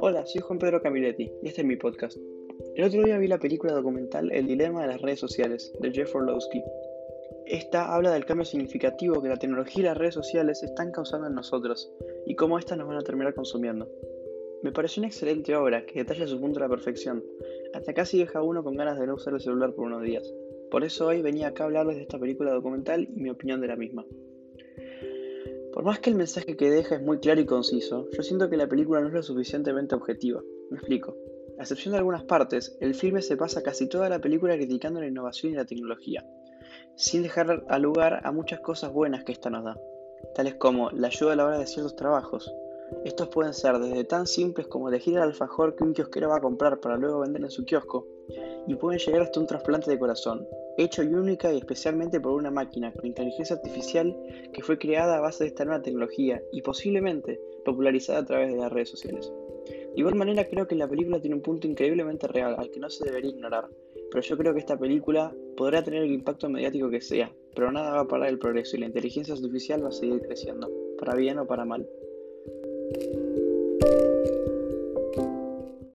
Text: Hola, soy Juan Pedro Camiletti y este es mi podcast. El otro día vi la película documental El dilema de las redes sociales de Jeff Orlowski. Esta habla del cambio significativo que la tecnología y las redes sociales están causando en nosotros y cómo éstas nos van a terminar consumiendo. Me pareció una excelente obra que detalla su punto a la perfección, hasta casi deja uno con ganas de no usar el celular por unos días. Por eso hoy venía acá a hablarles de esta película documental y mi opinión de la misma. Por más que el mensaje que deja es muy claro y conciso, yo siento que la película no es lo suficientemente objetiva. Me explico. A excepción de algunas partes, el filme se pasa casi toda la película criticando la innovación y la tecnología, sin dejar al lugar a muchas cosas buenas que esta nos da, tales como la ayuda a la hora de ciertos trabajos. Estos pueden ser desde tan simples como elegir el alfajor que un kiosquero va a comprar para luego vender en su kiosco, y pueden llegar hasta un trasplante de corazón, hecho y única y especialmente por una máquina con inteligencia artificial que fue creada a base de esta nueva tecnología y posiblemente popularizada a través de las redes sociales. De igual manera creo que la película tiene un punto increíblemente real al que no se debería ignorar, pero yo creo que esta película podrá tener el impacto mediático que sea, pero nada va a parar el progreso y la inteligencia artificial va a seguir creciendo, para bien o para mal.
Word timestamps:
Hola, 0.00 0.26
soy 0.26 0.42
Juan 0.42 0.58
Pedro 0.58 0.82
Camiletti 0.82 1.32
y 1.42 1.48
este 1.48 1.62
es 1.62 1.66
mi 1.66 1.76
podcast. 1.76 2.18
El 2.74 2.84
otro 2.84 3.02
día 3.02 3.16
vi 3.18 3.26
la 3.26 3.38
película 3.38 3.72
documental 3.72 4.30
El 4.32 4.46
dilema 4.46 4.82
de 4.82 4.88
las 4.88 5.00
redes 5.00 5.20
sociales 5.20 5.72
de 5.80 5.92
Jeff 5.92 6.14
Orlowski. 6.14 6.62
Esta 7.46 7.94
habla 7.94 8.12
del 8.12 8.26
cambio 8.26 8.44
significativo 8.44 9.22
que 9.22 9.28
la 9.28 9.38
tecnología 9.38 9.80
y 9.80 9.84
las 9.86 9.96
redes 9.96 10.14
sociales 10.14 10.62
están 10.62 10.92
causando 10.92 11.26
en 11.28 11.34
nosotros 11.34 11.90
y 12.26 12.34
cómo 12.34 12.58
éstas 12.58 12.76
nos 12.76 12.88
van 12.88 12.98
a 12.98 13.04
terminar 13.04 13.34
consumiendo. 13.34 13.88
Me 14.62 14.72
pareció 14.72 15.00
una 15.00 15.08
excelente 15.08 15.56
obra 15.56 15.86
que 15.86 16.00
detalla 16.00 16.26
su 16.26 16.40
punto 16.40 16.58
a 16.58 16.62
la 16.62 16.68
perfección, 16.68 17.24
hasta 17.72 17.94
casi 17.94 18.18
deja 18.18 18.42
uno 18.42 18.62
con 18.62 18.76
ganas 18.76 18.98
de 18.98 19.06
no 19.06 19.14
usar 19.14 19.34
el 19.34 19.40
celular 19.40 19.72
por 19.74 19.86
unos 19.86 20.02
días. 20.02 20.30
Por 20.70 20.84
eso 20.84 21.06
hoy 21.06 21.22
venía 21.22 21.48
acá 21.48 21.62
a 21.62 21.66
hablarles 21.66 21.96
de 21.96 22.02
esta 22.02 22.18
película 22.18 22.52
documental 22.52 23.08
y 23.14 23.20
mi 23.20 23.30
opinión 23.30 23.60
de 23.60 23.68
la 23.68 23.76
misma. 23.76 24.04
Por 25.76 25.84
más 25.84 25.98
que 25.98 26.08
el 26.08 26.16
mensaje 26.16 26.56
que 26.56 26.70
deja 26.70 26.94
es 26.94 27.02
muy 27.02 27.18
claro 27.18 27.38
y 27.38 27.44
conciso, 27.44 28.08
yo 28.10 28.22
siento 28.22 28.48
que 28.48 28.56
la 28.56 28.66
película 28.66 29.02
no 29.02 29.08
es 29.08 29.12
lo 29.12 29.22
suficientemente 29.22 29.94
objetiva. 29.94 30.40
Me 30.70 30.78
explico. 30.78 31.14
A 31.58 31.64
excepción 31.64 31.92
de 31.92 31.98
algunas 31.98 32.24
partes, 32.24 32.78
el 32.80 32.94
filme 32.94 33.20
se 33.20 33.36
pasa 33.36 33.62
casi 33.62 33.86
toda 33.86 34.08
la 34.08 34.18
película 34.18 34.56
criticando 34.56 35.00
la 35.00 35.06
innovación 35.06 35.52
y 35.52 35.56
la 35.56 35.66
tecnología, 35.66 36.24
sin 36.94 37.22
dejar 37.22 37.62
al 37.68 37.82
lugar 37.82 38.22
a 38.24 38.32
muchas 38.32 38.60
cosas 38.60 38.90
buenas 38.90 39.24
que 39.24 39.32
esta 39.32 39.50
nos 39.50 39.64
da, 39.64 39.78
tales 40.34 40.54
como 40.54 40.90
la 40.92 41.08
ayuda 41.08 41.34
a 41.34 41.36
la 41.36 41.44
hora 41.44 41.58
de 41.58 41.66
ciertos 41.66 41.94
trabajos. 41.94 42.50
Estos 43.04 43.28
pueden 43.28 43.52
ser 43.52 43.78
desde 43.78 44.04
tan 44.04 44.26
simples 44.26 44.68
como 44.68 44.88
elegir 44.88 45.16
el 45.16 45.24
alfajor 45.24 45.76
que 45.76 45.84
un 45.84 45.92
kiosquero 45.92 46.30
va 46.30 46.38
a 46.38 46.40
comprar 46.40 46.80
para 46.80 46.96
luego 46.96 47.20
vender 47.20 47.42
en 47.42 47.50
su 47.50 47.66
kiosco, 47.66 48.06
y 48.66 48.74
pueden 48.74 48.98
llegar 48.98 49.22
hasta 49.22 49.40
un 49.40 49.46
trasplante 49.46 49.90
de 49.90 49.98
corazón, 49.98 50.46
hecho 50.76 51.02
y 51.02 51.14
única 51.14 51.52
y 51.52 51.58
especialmente 51.58 52.20
por 52.20 52.32
una 52.32 52.50
máquina 52.50 52.92
con 52.92 53.06
inteligencia 53.06 53.56
artificial 53.56 54.16
que 54.52 54.62
fue 54.62 54.78
creada 54.78 55.16
a 55.16 55.20
base 55.20 55.44
de 55.44 55.48
esta 55.48 55.64
nueva 55.64 55.82
tecnología 55.82 56.42
y 56.52 56.62
posiblemente 56.62 57.40
popularizada 57.64 58.20
a 58.20 58.24
través 58.24 58.52
de 58.52 58.58
las 58.58 58.72
redes 58.72 58.90
sociales. 58.90 59.32
De 59.66 60.00
igual 60.00 60.14
manera 60.14 60.46
creo 60.46 60.66
que 60.66 60.74
la 60.74 60.88
película 60.88 61.20
tiene 61.20 61.36
un 61.36 61.42
punto 61.42 61.66
increíblemente 61.66 62.28
real 62.28 62.54
al 62.58 62.70
que 62.70 62.80
no 62.80 62.90
se 62.90 63.04
debería 63.04 63.30
ignorar, 63.30 63.68
pero 64.10 64.22
yo 64.22 64.36
creo 64.36 64.52
que 64.52 64.60
esta 64.60 64.78
película 64.78 65.34
podrá 65.56 65.82
tener 65.82 66.02
el 66.02 66.12
impacto 66.12 66.48
mediático 66.48 66.90
que 66.90 67.00
sea, 67.00 67.32
pero 67.54 67.72
nada 67.72 67.92
va 67.92 68.00
a 68.00 68.08
parar 68.08 68.28
el 68.28 68.38
progreso 68.38 68.76
y 68.76 68.80
la 68.80 68.86
inteligencia 68.86 69.34
artificial 69.34 69.82
va 69.82 69.88
a 69.88 69.92
seguir 69.92 70.20
creciendo, 70.20 70.70
para 70.98 71.14
bien 71.14 71.38
o 71.38 71.46
para 71.46 71.64
mal. 71.64 71.88